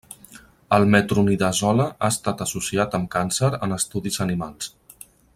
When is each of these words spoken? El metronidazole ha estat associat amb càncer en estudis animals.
El 0.77 0.85
metronidazole 0.95 1.85
ha 1.89 2.09
estat 2.15 2.41
associat 2.47 2.97
amb 3.01 3.11
càncer 3.17 3.51
en 3.67 3.77
estudis 3.79 4.19
animals. 4.29 4.73